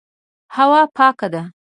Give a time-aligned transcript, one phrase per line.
[0.55, 1.43] هوا پاکه ده.